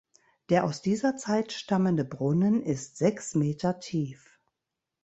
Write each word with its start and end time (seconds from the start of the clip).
Der 0.49 0.63
aus 0.63 0.81
dieser 0.81 1.15
Zeit 1.15 1.51
stammende 1.51 2.03
Brunnen 2.03 2.63
ist 2.63 2.97
sechs 2.97 3.35
Meter 3.35 3.77
tief. 3.79 4.39